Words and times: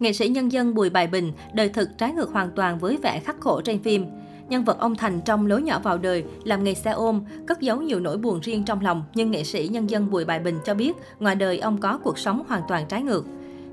Nghệ 0.00 0.12
sĩ 0.12 0.28
nhân 0.28 0.52
dân 0.52 0.74
Bùi 0.74 0.90
Bài 0.90 1.06
Bình, 1.06 1.32
đời 1.54 1.68
thực 1.68 1.98
trái 1.98 2.12
ngược 2.12 2.30
hoàn 2.30 2.50
toàn 2.56 2.78
với 2.78 2.98
vẻ 3.02 3.20
khắc 3.20 3.40
khổ 3.40 3.60
trên 3.64 3.82
phim. 3.82 4.06
Nhân 4.48 4.64
vật 4.64 4.78
ông 4.78 4.94
Thành 4.94 5.20
trong 5.20 5.46
lối 5.46 5.62
nhỏ 5.62 5.78
vào 5.78 5.98
đời, 5.98 6.24
làm 6.44 6.64
nghề 6.64 6.74
xe 6.74 6.90
ôm, 6.90 7.24
cất 7.46 7.60
giấu 7.60 7.80
nhiều 7.80 8.00
nỗi 8.00 8.16
buồn 8.16 8.40
riêng 8.40 8.64
trong 8.64 8.80
lòng, 8.80 9.04
nhưng 9.14 9.30
nghệ 9.30 9.44
sĩ 9.44 9.68
nhân 9.68 9.90
dân 9.90 10.10
Bùi 10.10 10.24
Bài 10.24 10.40
Bình 10.40 10.58
cho 10.64 10.74
biết, 10.74 10.92
ngoài 11.18 11.36
đời 11.36 11.58
ông 11.58 11.78
có 11.80 11.98
cuộc 11.98 12.18
sống 12.18 12.42
hoàn 12.48 12.62
toàn 12.68 12.86
trái 12.88 13.02
ngược. 13.02 13.24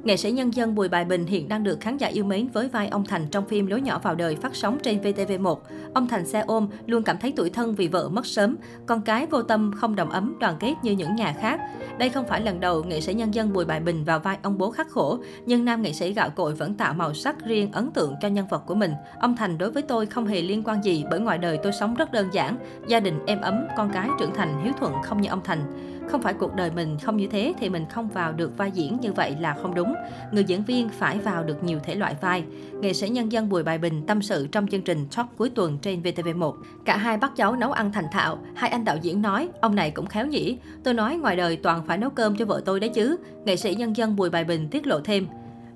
Nghệ 0.03 0.17
sĩ 0.17 0.31
nhân 0.31 0.55
dân 0.55 0.75
Bùi 0.75 0.89
Bài 0.89 1.05
Bình 1.05 1.25
hiện 1.25 1.47
đang 1.47 1.63
được 1.63 1.79
khán 1.81 1.97
giả 1.97 2.07
yêu 2.07 2.23
mến 2.23 2.47
với 2.47 2.67
vai 2.67 2.87
ông 2.87 3.05
Thành 3.05 3.27
trong 3.31 3.45
phim 3.45 3.67
Lối 3.67 3.81
nhỏ 3.81 3.99
vào 4.03 4.15
đời 4.15 4.35
phát 4.35 4.55
sóng 4.55 4.77
trên 4.83 5.01
VTV1. 5.01 5.57
Ông 5.93 6.07
Thành 6.07 6.25
xe 6.25 6.43
ôm 6.47 6.67
luôn 6.85 7.03
cảm 7.03 7.17
thấy 7.17 7.31
tủi 7.31 7.49
thân 7.49 7.75
vì 7.75 7.87
vợ 7.87 8.09
mất 8.09 8.25
sớm, 8.25 8.57
con 8.85 9.01
cái 9.01 9.25
vô 9.25 9.41
tâm 9.41 9.71
không 9.75 9.95
đồng 9.95 10.09
ấm 10.09 10.35
đoàn 10.39 10.55
kết 10.59 10.73
như 10.83 10.91
những 10.91 11.15
nhà 11.15 11.35
khác. 11.39 11.59
Đây 11.97 12.09
không 12.09 12.27
phải 12.27 12.41
lần 12.41 12.59
đầu 12.59 12.83
nghệ 12.83 13.01
sĩ 13.01 13.13
nhân 13.13 13.33
dân 13.33 13.53
Bùi 13.53 13.65
Bài 13.65 13.79
Bình 13.79 14.03
vào 14.03 14.19
vai 14.19 14.37
ông 14.41 14.57
bố 14.57 14.71
khắc 14.71 14.89
khổ, 14.89 15.19
nhưng 15.45 15.65
nam 15.65 15.81
nghệ 15.81 15.93
sĩ 15.93 16.13
gạo 16.13 16.29
cội 16.29 16.53
vẫn 16.53 16.73
tạo 16.73 16.93
màu 16.93 17.13
sắc 17.13 17.45
riêng 17.45 17.71
ấn 17.71 17.91
tượng 17.91 18.15
cho 18.21 18.27
nhân 18.27 18.47
vật 18.49 18.63
của 18.65 18.75
mình. 18.75 18.91
Ông 19.19 19.35
Thành 19.35 19.57
đối 19.57 19.71
với 19.71 19.81
tôi 19.81 20.05
không 20.05 20.27
hề 20.27 20.41
liên 20.41 20.63
quan 20.63 20.83
gì 20.83 21.05
bởi 21.11 21.19
ngoài 21.19 21.37
đời 21.37 21.59
tôi 21.63 21.71
sống 21.71 21.93
rất 21.93 22.11
đơn 22.11 22.27
giản, 22.31 22.57
gia 22.87 22.99
đình 22.99 23.19
êm 23.25 23.41
ấm, 23.41 23.55
con 23.77 23.89
cái 23.93 24.09
trưởng 24.19 24.33
thành 24.35 24.63
hiếu 24.63 24.73
thuận 24.79 24.93
không 25.03 25.21
như 25.21 25.29
ông 25.29 25.41
Thành. 25.43 25.91
Không 26.07 26.21
phải 26.21 26.33
cuộc 26.33 26.55
đời 26.55 26.71
mình 26.71 26.97
không 27.03 27.17
như 27.17 27.27
thế 27.27 27.53
thì 27.59 27.69
mình 27.69 27.85
không 27.89 28.09
vào 28.09 28.33
được 28.33 28.57
vai 28.57 28.71
diễn 28.71 28.97
như 29.01 29.13
vậy 29.13 29.35
là 29.39 29.53
không 29.61 29.75
đúng. 29.75 29.93
Người 30.31 30.43
diễn 30.43 30.63
viên 30.63 30.89
phải 30.89 31.17
vào 31.17 31.43
được 31.43 31.63
nhiều 31.63 31.79
thể 31.83 31.95
loại 31.95 32.15
vai. 32.21 32.43
Nghệ 32.81 32.93
sĩ 32.93 33.09
nhân 33.09 33.31
dân 33.31 33.49
Bùi 33.49 33.63
Bài 33.63 33.77
Bình 33.77 34.05
tâm 34.07 34.21
sự 34.21 34.47
trong 34.51 34.67
chương 34.67 34.81
trình 34.81 35.07
Talk 35.15 35.27
cuối 35.37 35.49
tuần 35.49 35.77
trên 35.81 36.01
VTV1. 36.01 36.53
Cả 36.85 36.97
hai 36.97 37.17
bắt 37.17 37.31
cháu 37.35 37.55
nấu 37.55 37.71
ăn 37.71 37.91
thành 37.91 38.07
thạo. 38.11 38.39
Hai 38.55 38.69
anh 38.69 38.85
đạo 38.85 38.97
diễn 39.01 39.21
nói, 39.21 39.49
ông 39.61 39.75
này 39.75 39.91
cũng 39.91 40.05
khéo 40.05 40.25
nhỉ. 40.25 40.57
Tôi 40.83 40.93
nói 40.93 41.17
ngoài 41.17 41.35
đời 41.35 41.55
toàn 41.55 41.85
phải 41.87 41.97
nấu 41.97 42.09
cơm 42.09 42.35
cho 42.35 42.45
vợ 42.45 42.61
tôi 42.65 42.79
đấy 42.79 42.89
chứ. 42.89 43.17
Nghệ 43.45 43.55
sĩ 43.55 43.75
nhân 43.75 43.95
dân 43.95 44.15
Bùi 44.15 44.29
Bài 44.29 44.43
Bình 44.43 44.67
tiết 44.71 44.87
lộ 44.87 44.99
thêm. 44.99 45.27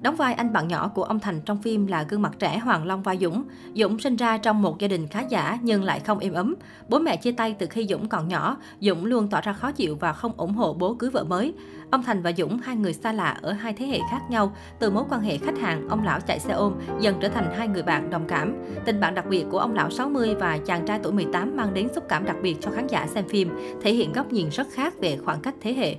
Đóng 0.01 0.15
vai 0.15 0.33
anh 0.33 0.53
bạn 0.53 0.67
nhỏ 0.67 0.91
của 0.95 1.03
ông 1.03 1.19
Thành 1.19 1.41
trong 1.41 1.61
phim 1.61 1.87
là 1.87 2.03
gương 2.03 2.21
mặt 2.21 2.31
trẻ 2.39 2.57
Hoàng 2.57 2.85
Long 2.85 3.03
vai 3.03 3.17
Dũng. 3.17 3.43
Dũng 3.73 3.99
sinh 3.99 4.15
ra 4.15 4.37
trong 4.37 4.61
một 4.61 4.79
gia 4.79 4.87
đình 4.87 5.07
khá 5.07 5.21
giả 5.21 5.57
nhưng 5.61 5.83
lại 5.83 5.99
không 5.99 6.19
êm 6.19 6.33
ấm. 6.33 6.55
Bố 6.89 6.99
mẹ 6.99 7.17
chia 7.17 7.31
tay 7.31 7.55
từ 7.59 7.67
khi 7.69 7.87
Dũng 7.89 8.09
còn 8.09 8.27
nhỏ. 8.27 8.57
Dũng 8.79 9.05
luôn 9.05 9.27
tỏ 9.29 9.41
ra 9.41 9.53
khó 9.53 9.71
chịu 9.71 9.95
và 9.95 10.13
không 10.13 10.31
ủng 10.37 10.53
hộ 10.53 10.73
bố 10.73 10.93
cưới 10.93 11.09
vợ 11.09 11.23
mới. 11.23 11.53
Ông 11.91 12.03
Thành 12.03 12.21
và 12.21 12.31
Dũng, 12.37 12.57
hai 12.57 12.75
người 12.75 12.93
xa 12.93 13.11
lạ 13.11 13.37
ở 13.41 13.51
hai 13.51 13.73
thế 13.73 13.85
hệ 13.85 13.99
khác 14.11 14.21
nhau, 14.29 14.55
từ 14.79 14.91
mối 14.91 15.03
quan 15.09 15.21
hệ 15.21 15.37
khách 15.37 15.57
hàng, 15.57 15.89
ông 15.89 16.03
lão 16.03 16.19
chạy 16.19 16.39
xe 16.39 16.53
ôm, 16.53 16.73
dần 16.99 17.15
trở 17.21 17.29
thành 17.29 17.53
hai 17.57 17.67
người 17.67 17.83
bạn 17.83 18.09
đồng 18.09 18.27
cảm. 18.27 18.55
Tình 18.85 18.99
bạn 18.99 19.15
đặc 19.15 19.25
biệt 19.29 19.45
của 19.51 19.59
ông 19.59 19.75
lão 19.75 19.89
60 19.89 20.35
và 20.35 20.57
chàng 20.57 20.85
trai 20.85 20.99
tuổi 21.03 21.13
18 21.13 21.57
mang 21.57 21.73
đến 21.73 21.87
xúc 21.95 22.03
cảm 22.09 22.25
đặc 22.25 22.35
biệt 22.41 22.55
cho 22.61 22.71
khán 22.71 22.87
giả 22.87 23.07
xem 23.07 23.27
phim, 23.29 23.49
thể 23.81 23.93
hiện 23.93 24.13
góc 24.13 24.31
nhìn 24.31 24.49
rất 24.49 24.67
khác 24.71 24.93
về 24.99 25.17
khoảng 25.25 25.41
cách 25.41 25.55
thế 25.61 25.73
hệ. 25.73 25.95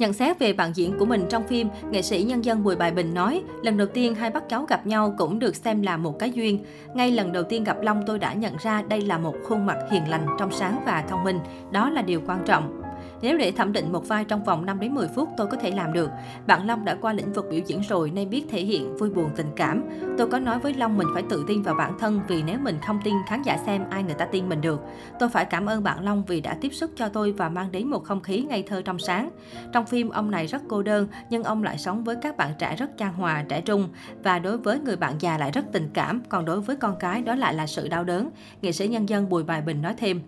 Nhận 0.00 0.12
xét 0.12 0.38
về 0.38 0.52
bạn 0.52 0.72
diễn 0.74 0.98
của 0.98 1.04
mình 1.04 1.26
trong 1.28 1.46
phim, 1.48 1.68
nghệ 1.90 2.02
sĩ 2.02 2.22
nhân 2.22 2.44
dân 2.44 2.62
Bùi 2.64 2.76
Bài 2.76 2.90
Bình 2.90 3.14
nói, 3.14 3.42
lần 3.62 3.76
đầu 3.76 3.86
tiên 3.94 4.14
hai 4.14 4.30
bác 4.30 4.48
cháu 4.48 4.64
gặp 4.64 4.86
nhau 4.86 5.14
cũng 5.18 5.38
được 5.38 5.56
xem 5.56 5.82
là 5.82 5.96
một 5.96 6.18
cái 6.18 6.30
duyên. 6.30 6.64
Ngay 6.94 7.10
lần 7.10 7.32
đầu 7.32 7.42
tiên 7.42 7.64
gặp 7.64 7.76
Long 7.82 8.02
tôi 8.06 8.18
đã 8.18 8.32
nhận 8.32 8.56
ra 8.62 8.82
đây 8.82 9.00
là 9.00 9.18
một 9.18 9.34
khuôn 9.44 9.66
mặt 9.66 9.76
hiền 9.90 10.08
lành, 10.08 10.26
trong 10.38 10.52
sáng 10.52 10.82
và 10.86 11.04
thông 11.08 11.24
minh. 11.24 11.38
Đó 11.70 11.90
là 11.90 12.02
điều 12.02 12.20
quan 12.26 12.42
trọng. 12.46 12.79
Nếu 13.22 13.38
để 13.38 13.52
thẩm 13.52 13.72
định 13.72 13.92
một 13.92 14.08
vai 14.08 14.24
trong 14.24 14.44
vòng 14.44 14.66
5 14.66 14.80
đến 14.80 14.94
10 14.94 15.08
phút 15.08 15.28
tôi 15.36 15.46
có 15.46 15.56
thể 15.56 15.70
làm 15.70 15.92
được. 15.92 16.10
Bạn 16.46 16.66
Long 16.66 16.84
đã 16.84 16.94
qua 16.94 17.12
lĩnh 17.12 17.32
vực 17.32 17.46
biểu 17.50 17.60
diễn 17.66 17.80
rồi 17.80 18.10
nên 18.10 18.30
biết 18.30 18.44
thể 18.50 18.60
hiện 18.60 18.96
vui 18.96 19.10
buồn 19.10 19.30
tình 19.36 19.50
cảm. 19.56 19.84
Tôi 20.18 20.26
có 20.28 20.38
nói 20.38 20.58
với 20.58 20.74
Long 20.74 20.98
mình 20.98 21.08
phải 21.14 21.22
tự 21.22 21.44
tin 21.46 21.62
vào 21.62 21.74
bản 21.74 21.98
thân 21.98 22.20
vì 22.28 22.42
nếu 22.42 22.58
mình 22.58 22.78
không 22.86 23.00
tin 23.04 23.14
khán 23.28 23.42
giả 23.42 23.58
xem 23.66 23.84
ai 23.90 24.02
người 24.02 24.14
ta 24.14 24.24
tin 24.24 24.48
mình 24.48 24.60
được. 24.60 24.80
Tôi 25.18 25.28
phải 25.28 25.44
cảm 25.44 25.66
ơn 25.66 25.82
bạn 25.82 26.04
Long 26.04 26.24
vì 26.24 26.40
đã 26.40 26.56
tiếp 26.60 26.70
sức 26.72 26.90
cho 26.96 27.08
tôi 27.08 27.32
và 27.32 27.48
mang 27.48 27.72
đến 27.72 27.86
một 27.86 28.04
không 28.04 28.20
khí 28.20 28.42
ngây 28.42 28.62
thơ 28.62 28.82
trong 28.82 28.98
sáng. 28.98 29.30
Trong 29.72 29.86
phim 29.86 30.08
ông 30.08 30.30
này 30.30 30.46
rất 30.46 30.62
cô 30.68 30.82
đơn 30.82 31.08
nhưng 31.30 31.42
ông 31.42 31.62
lại 31.62 31.78
sống 31.78 32.04
với 32.04 32.16
các 32.22 32.36
bạn 32.36 32.50
trẻ 32.58 32.76
rất 32.76 32.90
chan 32.98 33.12
hòa, 33.12 33.44
trẻ 33.48 33.60
trung 33.60 33.88
và 34.22 34.38
đối 34.38 34.58
với 34.58 34.78
người 34.78 34.96
bạn 34.96 35.14
già 35.20 35.38
lại 35.38 35.50
rất 35.50 35.64
tình 35.72 35.90
cảm, 35.94 36.22
còn 36.28 36.44
đối 36.44 36.60
với 36.60 36.76
con 36.76 36.96
cái 37.00 37.22
đó 37.22 37.34
lại 37.34 37.54
là 37.54 37.66
sự 37.66 37.88
đau 37.88 38.04
đớn. 38.04 38.30
Nghệ 38.62 38.72
sĩ 38.72 38.88
nhân 38.88 39.08
dân 39.08 39.28
Bùi 39.28 39.44
Bài 39.44 39.62
Bình 39.62 39.82
nói 39.82 39.94
thêm. 39.98 40.20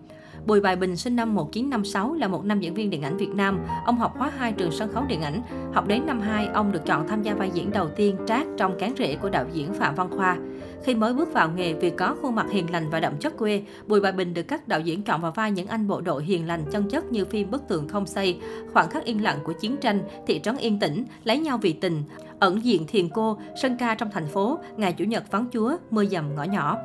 Bùi 0.46 0.60
Bài 0.60 0.76
Bình 0.76 0.96
sinh 0.96 1.16
năm 1.16 1.34
1956 1.34 2.14
là 2.14 2.28
một 2.28 2.44
nam 2.44 2.60
diễn 2.60 2.74
viên 2.74 2.90
điện 2.90 3.02
ảnh 3.02 3.16
Việt 3.16 3.28
Nam. 3.34 3.60
Ông 3.84 3.96
học 3.96 4.14
khóa 4.18 4.32
2 4.36 4.52
trường 4.52 4.72
sân 4.72 4.92
khấu 4.92 5.04
điện 5.08 5.22
ảnh. 5.22 5.42
Học 5.72 5.88
đến 5.88 6.06
năm 6.06 6.20
2, 6.20 6.46
ông 6.46 6.72
được 6.72 6.86
chọn 6.86 7.08
tham 7.08 7.22
gia 7.22 7.34
vai 7.34 7.50
diễn 7.54 7.70
đầu 7.70 7.88
tiên 7.96 8.16
Trác 8.26 8.46
trong 8.56 8.78
Cán 8.78 8.94
rễ 8.98 9.16
của 9.16 9.30
đạo 9.30 9.46
diễn 9.52 9.74
Phạm 9.74 9.94
Văn 9.94 10.10
Khoa. 10.10 10.36
Khi 10.84 10.94
mới 10.94 11.14
bước 11.14 11.32
vào 11.32 11.50
nghề 11.50 11.74
vì 11.74 11.90
có 11.90 12.16
khuôn 12.22 12.34
mặt 12.34 12.46
hiền 12.50 12.70
lành 12.70 12.90
và 12.90 13.00
đậm 13.00 13.16
chất 13.16 13.36
quê, 13.38 13.62
Bùi 13.86 14.00
Bài 14.00 14.12
Bình 14.12 14.34
được 14.34 14.42
các 14.42 14.68
đạo 14.68 14.80
diễn 14.80 15.02
chọn 15.02 15.20
vào 15.20 15.32
vai 15.32 15.50
những 15.50 15.66
anh 15.66 15.88
bộ 15.88 16.00
đội 16.00 16.24
hiền 16.24 16.46
lành 16.46 16.64
chân 16.70 16.88
chất 16.90 17.12
như 17.12 17.24
phim 17.24 17.50
Bức 17.50 17.68
tường 17.68 17.88
không 17.88 18.06
xây, 18.06 18.40
Khoảng 18.72 18.90
khắc 18.90 19.04
yên 19.04 19.22
lặng 19.22 19.38
của 19.44 19.52
chiến 19.52 19.76
tranh, 19.76 20.02
Thị 20.26 20.40
trấn 20.42 20.56
yên 20.56 20.78
tĩnh, 20.78 21.04
Lấy 21.24 21.38
nhau 21.38 21.58
vì 21.58 21.72
tình, 21.72 22.02
Ẩn 22.38 22.64
diện 22.64 22.86
thiền 22.86 23.08
cô, 23.08 23.38
Sân 23.62 23.76
ca 23.76 23.94
trong 23.94 24.10
thành 24.10 24.26
phố, 24.26 24.58
Ngày 24.76 24.92
Chủ 24.92 25.04
nhật 25.04 25.24
vắng 25.30 25.46
chúa, 25.52 25.76
Mưa 25.90 26.04
dầm 26.04 26.34
ngõ 26.34 26.42
nhỏ. 26.42 26.78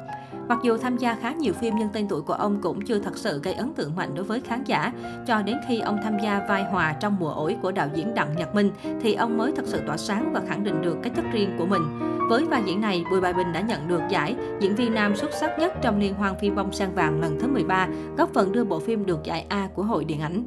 Mặc 0.47 0.59
dù 0.63 0.77
tham 0.77 0.97
gia 0.97 1.15
khá 1.15 1.31
nhiều 1.31 1.53
phim, 1.53 1.73
nhưng 1.77 1.89
tên 1.93 2.07
tuổi 2.07 2.21
của 2.21 2.33
ông 2.33 2.61
cũng 2.61 2.85
chưa 2.85 2.99
thật 2.99 3.17
sự 3.17 3.41
gây 3.43 3.53
ấn 3.53 3.73
tượng 3.73 3.95
mạnh 3.95 4.15
đối 4.15 4.25
với 4.25 4.39
khán 4.39 4.63
giả. 4.63 4.91
Cho 5.27 5.41
đến 5.41 5.57
khi 5.67 5.79
ông 5.79 5.99
tham 6.03 6.13
gia 6.23 6.45
vai 6.49 6.63
Hòa 6.63 6.93
trong 6.99 7.15
mùa 7.19 7.31
ổi 7.31 7.57
của 7.61 7.71
đạo 7.71 7.89
diễn 7.93 8.13
Đặng 8.15 8.35
Nhật 8.35 8.55
Minh, 8.55 8.71
thì 9.01 9.13
ông 9.13 9.37
mới 9.37 9.51
thật 9.55 9.63
sự 9.65 9.81
tỏa 9.87 9.97
sáng 9.97 10.33
và 10.33 10.41
khẳng 10.47 10.63
định 10.63 10.81
được 10.81 10.97
cái 11.03 11.11
chất 11.15 11.25
riêng 11.31 11.55
của 11.57 11.65
mình. 11.65 12.16
Với 12.29 12.45
vai 12.45 12.63
diễn 12.65 12.81
này, 12.81 13.03
Bùi 13.11 13.21
Bài 13.21 13.33
Bình 13.33 13.53
đã 13.53 13.61
nhận 13.61 13.87
được 13.87 14.01
giải 14.09 14.35
diễn 14.59 14.75
viên 14.75 14.93
nam 14.93 15.15
xuất 15.15 15.33
sắc 15.33 15.59
nhất 15.59 15.73
trong 15.81 15.99
liên 15.99 16.13
hoan 16.13 16.35
phim 16.39 16.55
bông 16.55 16.73
sen 16.73 16.93
vàng 16.95 17.21
lần 17.21 17.39
thứ 17.39 17.47
13, 17.47 17.87
góp 18.17 18.33
phần 18.33 18.51
đưa 18.51 18.63
bộ 18.63 18.79
phim 18.79 19.05
được 19.05 19.19
giải 19.23 19.45
A 19.49 19.69
của 19.75 19.83
Hội 19.83 20.05
Điện 20.05 20.21
ảnh. 20.21 20.43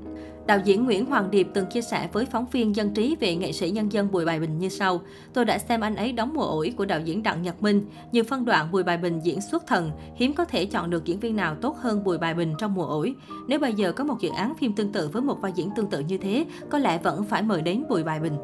Đạo 0.47 0.59
diễn 0.65 0.85
Nguyễn 0.85 1.07
Hoàng 1.07 1.31
Điệp 1.31 1.49
từng 1.55 1.67
chia 1.67 1.81
sẻ 1.83 2.09
với 2.13 2.25
phóng 2.25 2.47
viên 2.53 2.77
dân 2.77 2.95
trí 2.95 3.17
về 3.21 3.37
nghệ 3.37 3.53
sĩ 3.53 3.71
nhân 3.71 3.93
dân 3.93 4.11
Bùi 4.11 4.25
Bài 4.25 4.41
Bình 4.41 4.59
như 4.59 4.69
sau. 4.69 5.01
Tôi 5.33 5.45
đã 5.45 5.59
xem 5.59 5.81
anh 5.81 5.97
ấy 5.97 6.13
đóng 6.13 6.35
mùa 6.35 6.45
ổi 6.45 6.75
của 6.77 6.85
đạo 6.85 7.01
diễn 7.01 7.23
Đặng 7.23 7.43
Nhật 7.43 7.63
Minh. 7.63 7.87
Nhiều 8.13 8.25
phân 8.25 8.45
đoạn 8.45 8.73
Bùi 8.73 8.83
Bài 8.83 8.97
Bình 8.97 9.21
diễn 9.21 9.41
xuất 9.41 9.67
thần, 9.67 9.91
hiếm 10.17 10.35
có 10.35 10.45
thể 10.45 10.67
chọn 10.67 10.91
được 10.91 11.05
diễn 11.05 11.21
viên 11.21 11.37
nào 11.37 11.55
tốt 11.61 11.77
hơn 11.77 12.05
Bùi 12.05 12.19
Bài 12.19 12.35
Bình 12.35 12.55
trong 12.59 12.75
mùa 12.75 12.87
ổi. 12.87 13.15
Nếu 13.49 13.59
bây 13.59 13.73
giờ 13.73 13.93
có 13.93 14.05
một 14.05 14.17
dự 14.21 14.31
án 14.37 14.55
phim 14.55 14.73
tương 14.73 14.93
tự 14.93 15.09
với 15.13 15.23
một 15.23 15.41
vai 15.41 15.53
diễn 15.55 15.71
tương 15.77 15.91
tự 15.91 16.01
như 16.01 16.19
thế, 16.19 16.47
có 16.71 16.79
lẽ 16.79 16.99
vẫn 16.99 17.25
phải 17.25 17.43
mời 17.43 17.63
đến 17.63 17.85
Bùi 17.89 18.05
Bài 18.05 18.21
Bình. 18.21 18.37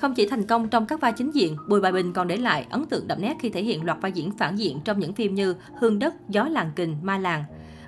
Không 0.00 0.14
chỉ 0.14 0.26
thành 0.26 0.46
công 0.46 0.68
trong 0.68 0.86
các 0.86 1.00
vai 1.00 1.12
chính 1.12 1.30
diện, 1.30 1.56
Bùi 1.68 1.80
Bài 1.80 1.92
Bình 1.92 2.12
còn 2.12 2.28
để 2.28 2.36
lại 2.36 2.66
ấn 2.70 2.84
tượng 2.84 3.08
đậm 3.08 3.20
nét 3.20 3.36
khi 3.40 3.48
thể 3.48 3.62
hiện 3.62 3.84
loạt 3.84 3.98
vai 4.00 4.12
diễn 4.12 4.30
phản 4.30 4.56
diện 4.56 4.80
trong 4.84 4.98
những 4.98 5.12
phim 5.12 5.34
như 5.34 5.54
Hương 5.80 5.98
đất, 5.98 6.14
Gió 6.28 6.44
làng 6.44 6.70
kình, 6.76 6.96
Ma 7.02 7.18
làng. 7.18 7.44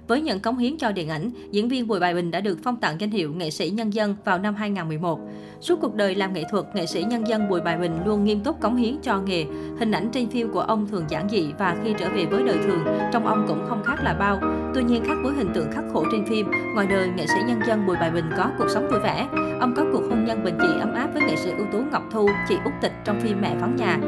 Với 0.08 0.20
những 0.20 0.40
cống 0.40 0.58
hiến 0.58 0.78
cho 0.78 0.92
điện 0.92 1.08
ảnh, 1.08 1.30
diễn 1.50 1.68
viên 1.68 1.86
Bùi 1.86 2.00
Bài 2.00 2.14
Bình 2.14 2.30
đã 2.30 2.40
được 2.40 2.58
phong 2.62 2.76
tặng 2.76 3.00
danh 3.00 3.10
hiệu 3.10 3.32
nghệ 3.34 3.50
sĩ 3.50 3.70
nhân 3.70 3.90
dân 3.90 4.16
vào 4.24 4.38
năm 4.38 4.54
2011. 4.54 5.20
Suốt 5.60 5.78
cuộc 5.80 5.94
đời 5.94 6.14
làm 6.14 6.32
nghệ 6.32 6.44
thuật, 6.50 6.64
nghệ 6.74 6.86
sĩ 6.86 7.02
nhân 7.02 7.28
dân 7.28 7.48
Bùi 7.48 7.60
Bài 7.60 7.78
Bình 7.78 7.98
luôn 8.06 8.24
nghiêm 8.24 8.40
túc 8.40 8.60
cống 8.60 8.76
hiến 8.76 8.96
cho 9.02 9.20
nghề. 9.20 9.44
Hình 9.78 9.92
ảnh 9.92 10.08
trên 10.12 10.30
phim 10.30 10.52
của 10.52 10.60
ông 10.60 10.86
thường 10.86 11.04
giản 11.08 11.28
dị 11.28 11.52
và 11.58 11.76
khi 11.84 11.94
trở 11.98 12.08
về 12.08 12.24
với 12.24 12.42
đời 12.42 12.58
thường, 12.64 12.84
trong 13.12 13.26
ông 13.26 13.44
cũng 13.48 13.64
không 13.68 13.82
khác 13.84 13.96
là 14.02 14.14
bao. 14.14 14.61
Tuy 14.74 14.82
nhiên 14.82 15.04
khác 15.04 15.14
với 15.22 15.34
hình 15.34 15.52
tượng 15.54 15.72
khắc 15.72 15.84
khổ 15.92 16.04
trên 16.12 16.24
phim, 16.26 16.50
ngoài 16.74 16.86
đời 16.86 17.08
nghệ 17.08 17.26
sĩ 17.26 17.38
nhân 17.46 17.60
dân 17.66 17.86
Bùi 17.86 17.96
Bài 17.96 18.10
Bình 18.10 18.30
có 18.36 18.50
cuộc 18.58 18.68
sống 18.68 18.88
vui 18.90 19.00
vẻ. 19.00 19.28
Ông 19.60 19.74
có 19.76 19.84
cuộc 19.92 20.02
hôn 20.08 20.24
nhân 20.24 20.44
bình 20.44 20.58
dị 20.60 20.80
ấm 20.80 20.94
áp 20.94 21.10
với 21.14 21.22
nghệ 21.22 21.36
sĩ 21.36 21.50
ưu 21.50 21.66
tú 21.72 21.78
Ngọc 21.92 22.02
Thu, 22.10 22.28
chị 22.48 22.56
Út 22.64 22.72
Tịch 22.80 22.92
trong 23.04 23.20
phim 23.20 23.40
Mẹ 23.40 23.56
vắng 23.60 23.76
nhà. 23.76 23.98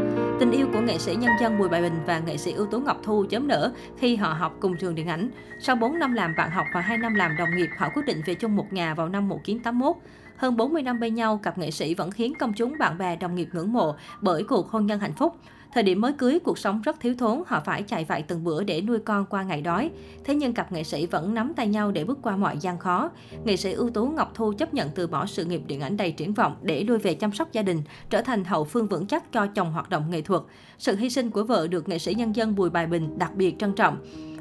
Tình 0.41 0.51
yêu 0.51 0.67
của 0.73 0.81
nghệ 0.81 0.99
sĩ 0.99 1.15
nhân 1.15 1.31
dân 1.41 1.59
Bùi 1.59 1.69
Bài 1.69 1.83
Bình 1.83 1.95
và 2.07 2.19
nghệ 2.19 2.37
sĩ 2.37 2.53
ưu 2.53 2.67
tú 2.67 2.81
Ngọc 2.81 3.01
Thu 3.03 3.25
chớm 3.31 3.49
nở 3.49 3.73
khi 3.99 4.17
họ 4.17 4.33
học 4.33 4.57
cùng 4.61 4.77
trường 4.77 4.95
điện 4.95 5.09
ảnh. 5.09 5.31
Sau 5.61 5.77
4 5.77 5.99
năm 5.99 6.13
làm 6.13 6.35
bạn 6.37 6.51
học 6.51 6.67
và 6.75 6.81
2 6.81 6.99
năm 6.99 7.15
làm 7.15 7.37
đồng 7.39 7.49
nghiệp, 7.57 7.69
họ 7.79 7.89
quyết 7.95 8.03
định 8.07 8.23
về 8.27 8.35
chung 8.35 8.57
một 8.57 8.73
nhà 8.73 8.95
vào 8.95 9.09
năm 9.09 9.29
1981. 9.29 9.97
Hơn 10.37 10.57
40 10.57 10.83
năm 10.83 11.01
bên 11.01 11.15
nhau, 11.15 11.41
cặp 11.43 11.59
nghệ 11.59 11.71
sĩ 11.71 11.95
vẫn 11.95 12.11
khiến 12.11 12.33
công 12.41 12.53
chúng 12.53 12.75
bạn 12.79 12.99
bè 12.99 13.17
đồng 13.17 13.35
nghiệp 13.35 13.49
ngưỡng 13.53 13.73
mộ 13.73 13.95
bởi 14.21 14.45
cuộc 14.45 14.71
hôn 14.71 14.87
nhân 14.87 15.01
hạnh 15.01 15.13
phúc. 15.13 15.37
Thời 15.73 15.83
điểm 15.83 16.01
mới 16.01 16.13
cưới, 16.13 16.39
cuộc 16.39 16.59
sống 16.59 16.81
rất 16.83 17.01
thiếu 17.01 17.15
thốn, 17.19 17.43
họ 17.47 17.61
phải 17.65 17.83
chạy 17.83 18.05
vạy 18.05 18.23
từng 18.23 18.45
bữa 18.45 18.63
để 18.63 18.81
nuôi 18.81 18.99
con 18.99 19.27
qua 19.27 19.43
ngày 19.43 19.61
đói. 19.63 19.91
Thế 20.25 20.35
nhưng 20.35 20.53
cặp 20.53 20.73
nghệ 20.73 20.85
sĩ 20.85 21.07
vẫn 21.07 21.35
nắm 21.35 21.53
tay 21.57 21.69
nhau 21.69 21.91
để 21.91 22.05
bước 22.05 22.19
qua 22.23 22.37
mọi 22.37 22.59
gian 22.59 22.79
khó. 22.79 23.11
Nghệ 23.45 23.57
sĩ 23.57 23.73
ưu 23.73 23.91
tú 23.91 24.07
Ngọc 24.07 24.33
Thu 24.35 24.53
chấp 24.53 24.75
nhận 24.75 24.91
từ 24.95 25.07
bỏ 25.07 25.27
sự 25.27 25.45
nghiệp 25.45 25.63
điện 25.67 25.81
ảnh 25.81 25.97
đầy 25.97 26.13
triển 26.13 26.35
vọng 26.35 26.57
để 26.63 26.85
lui 26.85 26.99
về 26.99 27.15
chăm 27.15 27.33
sóc 27.33 27.53
gia 27.53 27.63
đình, 27.63 27.83
trở 28.11 28.23
thành 28.23 28.45
hậu 28.45 28.65
phương 28.65 28.87
vững 28.87 29.07
chắc 29.07 29.33
cho 29.33 29.47
chồng 29.47 29.73
hoạt 29.73 29.91
động 29.91 30.11
nghệ 30.11 30.23
thuật. 30.23 30.43
Sự 30.79 30.97
hy 30.97 31.11
sinh 31.11 31.31
của 31.31 31.45
vợ 31.45 31.67
được 31.67 31.89
nghệ 31.89 31.99
sĩ 31.99 32.15
nhân 32.15 32.37
dân 32.37 32.55
Bùi 32.55 32.71
Bài 32.71 32.87
Bình 32.87 33.19
đặc 33.19 33.35
biệt 33.35 33.55
trân 33.59 33.73
trọng. 33.73 33.99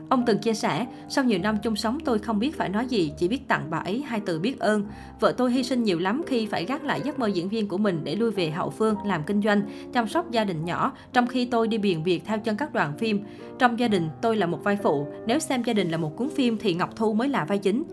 Ông 0.10 0.24
từng 0.26 0.38
chia 0.38 0.54
sẻ, 0.54 0.86
sau 1.10 1.24
nhiều 1.24 1.40
năm 1.40 1.58
chung 1.64 1.76
sống 1.76 1.98
tôi 2.06 2.20
không 2.20 2.40
biết 2.40 2.58
phải 2.58 2.70
nói 2.70 2.86
gì, 2.86 3.14
chỉ 3.18 3.28
biết 3.28 3.48
tặng 3.48 3.68
bà 3.70 3.78
ấy 3.78 4.04
hai 4.08 4.20
từ 4.20 4.40
biết 4.40 4.60
ơn. 4.60 4.86
Vợ 5.20 5.32
tôi 5.32 5.52
hy 5.52 5.64
sinh 5.64 5.84
nhiều 5.84 6.00
lắm 6.00 6.22
khi 6.28 6.46
phải 6.46 6.66
gác 6.66 6.84
lại 6.84 7.02
giấc 7.04 7.20
mơ 7.20 7.28
diễn 7.28 7.50
viên 7.50 7.68
của 7.68 7.78
mình 7.78 8.02
để 8.04 8.16
lui 8.16 8.32
về 8.32 8.50
hậu 8.50 8.70
phương 8.70 8.96
làm 9.06 9.24
kinh 9.24 9.42
doanh, 9.42 9.62
chăm 9.94 10.08
sóc 10.08 10.32
gia 10.32 10.44
đình 10.44 10.66
nhỏ, 10.66 10.94
trong 11.14 11.28
khi 11.28 11.46
tôi 11.46 11.68
đi 11.68 11.78
biển 11.78 12.04
việc 12.04 12.26
theo 12.26 12.40
chân 12.40 12.58
các 12.58 12.74
đoàn 12.74 12.98
phim. 12.98 13.24
Trong 13.60 13.80
gia 13.80 13.88
đình, 13.88 14.10
tôi 14.22 14.36
là 14.38 14.46
một 14.46 14.64
vai 14.64 14.78
phụ, 14.84 15.08
nếu 15.28 15.40
xem 15.40 15.64
gia 15.64 15.74
đình 15.74 15.92
là 15.92 15.98
một 15.98 16.16
cuốn 16.16 16.30
phim 16.30 16.58
thì 16.58 16.74
Ngọc 16.74 16.96
Thu 16.96 17.14
mới 17.14 17.30
là 17.30 17.46
vai 17.46 17.58
chính. 17.58 17.84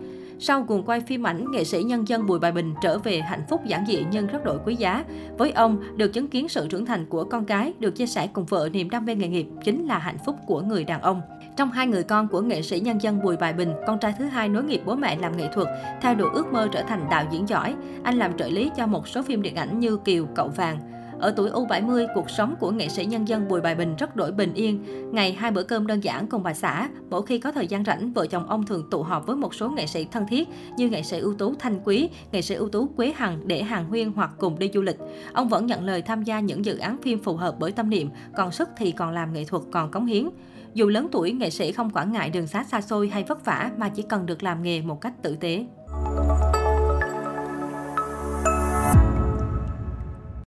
Sau 0.43 0.63
cuồng 0.63 0.83
quay 0.83 1.01
phim 1.01 1.27
ảnh, 1.27 1.51
nghệ 1.51 1.65
sĩ 1.65 1.83
nhân 1.83 2.09
dân 2.09 2.27
Bùi 2.27 2.39
Bài 2.39 2.53
Bình 2.53 2.75
trở 2.83 2.99
về 2.99 3.21
hạnh 3.21 3.43
phúc 3.49 3.61
giản 3.65 3.87
dị 3.87 4.05
nhưng 4.11 4.27
rất 4.27 4.45
đổi 4.45 4.59
quý 4.65 4.75
giá. 4.75 5.05
Với 5.39 5.51
ông, 5.53 5.79
được 5.97 6.13
chứng 6.13 6.29
kiến 6.29 6.49
sự 6.49 6.69
trưởng 6.69 6.87
thành 6.87 7.07
của 7.07 7.25
con 7.25 7.45
cái, 7.45 7.73
được 7.79 7.91
chia 7.91 8.07
sẻ 8.07 8.27
cùng 8.33 8.45
vợ 8.45 8.69
niềm 8.73 8.91
đam 8.91 9.05
mê 9.05 9.15
nghề 9.15 9.29
nghiệp 9.29 9.47
chính 9.65 9.87
là 9.87 9.99
hạnh 9.99 10.19
phúc 10.27 10.37
của 10.47 10.61
người 10.61 10.85
đàn 10.85 11.01
ông. 11.01 11.21
Trong 11.57 11.71
hai 11.71 11.87
người 11.87 12.03
con 12.03 12.29
của 12.29 12.41
nghệ 12.41 12.63
sĩ 12.63 12.81
nhân 12.81 13.03
dân 13.03 13.23
Bùi 13.23 13.37
Bài 13.37 13.53
Bình, 13.53 13.73
con 13.87 13.99
trai 13.99 14.15
thứ 14.19 14.25
hai 14.25 14.49
nối 14.49 14.65
nghiệp 14.65 14.83
bố 14.85 14.95
mẹ 14.95 15.17
làm 15.17 15.37
nghệ 15.37 15.49
thuật, 15.55 15.69
theo 16.01 16.15
đuổi 16.15 16.31
ước 16.35 16.53
mơ 16.53 16.69
trở 16.73 16.83
thành 16.83 17.07
đạo 17.11 17.25
diễn 17.33 17.49
giỏi. 17.49 17.75
Anh 18.03 18.19
làm 18.19 18.37
trợ 18.39 18.49
lý 18.49 18.71
cho 18.77 18.87
một 18.87 19.09
số 19.09 19.23
phim 19.23 19.43
điện 19.43 19.55
ảnh 19.55 19.81
như 19.81 19.97
Kiều, 19.97 20.27
Cậu 20.35 20.49
Vàng. 20.49 20.79
Ở 21.21 21.31
tuổi 21.37 21.51
U70, 21.51 22.07
cuộc 22.15 22.31
sống 22.31 22.55
của 22.61 22.71
nghệ 22.71 22.89
sĩ 22.89 23.05
nhân 23.05 23.29
dân 23.29 23.49
Bùi 23.49 23.61
Bài 23.61 23.75
Bình 23.75 23.97
rất 23.97 24.17
đổi 24.17 24.33
bình 24.33 24.55
yên. 24.55 24.85
Ngày 25.13 25.33
hai 25.33 25.51
bữa 25.51 25.63
cơm 25.63 25.87
đơn 25.87 26.05
giản 26.05 26.27
cùng 26.27 26.43
bà 26.43 26.55
xã, 26.55 26.89
mỗi 27.11 27.27
khi 27.27 27.39
có 27.39 27.53
thời 27.53 27.67
gian 27.67 27.85
rảnh, 27.85 28.13
vợ 28.13 28.27
chồng 28.27 28.47
ông 28.47 28.67
thường 28.67 28.91
tụ 28.91 29.03
họp 29.03 29.27
với 29.27 29.37
một 29.37 29.55
số 29.55 29.71
nghệ 29.71 29.87
sĩ 29.87 30.05
thân 30.05 30.27
thiết 30.29 30.49
như 30.77 30.89
nghệ 30.89 31.03
sĩ 31.03 31.19
ưu 31.19 31.35
tú 31.35 31.55
Thanh 31.59 31.81
Quý, 31.85 32.09
nghệ 32.33 32.43
sĩ 32.43 32.55
ưu 32.55 32.69
tú 32.69 32.87
Quế 32.87 33.13
Hằng 33.17 33.49
để 33.49 33.63
hàng 33.63 33.85
huyên 33.85 34.13
hoặc 34.13 34.31
cùng 34.39 34.59
đi 34.59 34.71
du 34.75 34.83
lịch. 34.83 34.97
Ông 35.33 35.49
vẫn 35.49 35.67
nhận 35.67 35.85
lời 35.85 36.03
tham 36.03 36.23
gia 36.23 36.41
những 36.41 36.65
dự 36.65 36.79
án 36.79 36.97
phim 37.03 37.23
phù 37.23 37.37
hợp 37.37 37.55
bởi 37.59 37.73
tâm 37.73 37.91
niệm, 37.91 38.11
còn 38.37 38.53
sức 38.53 38.69
thì 38.77 38.93
còn 38.93 39.11
làm 39.11 39.33
nghệ 39.33 39.45
thuật, 39.45 39.63
còn 39.71 39.91
cống 39.91 40.07
hiến. 40.07 40.29
Dù 40.75 40.89
lớn 40.89 41.09
tuổi, 41.13 41.33
nghệ 41.33 41.51
sĩ 41.51 41.73
không 41.73 41.91
quản 41.95 42.13
ngại 42.13 42.31
đường 42.31 42.47
xá 42.47 42.65
xa 42.65 42.81
xôi 42.81 43.09
hay 43.09 43.25
vất 43.25 43.45
vả 43.45 43.71
mà 43.77 43.89
chỉ 43.89 44.03
cần 44.03 44.27
được 44.27 44.43
làm 44.43 44.63
nghề 44.63 44.83
một 44.83 45.01
cách 45.01 45.23
tử 45.23 45.37
tế. 45.41 45.65